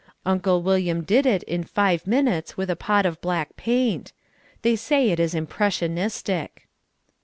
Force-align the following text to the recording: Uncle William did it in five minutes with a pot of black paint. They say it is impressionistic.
Uncle 0.25 0.63
William 0.63 1.03
did 1.03 1.27
it 1.27 1.43
in 1.43 1.63
five 1.63 2.07
minutes 2.07 2.57
with 2.57 2.71
a 2.71 2.75
pot 2.75 3.05
of 3.05 3.21
black 3.21 3.55
paint. 3.55 4.13
They 4.63 4.75
say 4.75 5.11
it 5.11 5.19
is 5.19 5.35
impressionistic. 5.35 6.67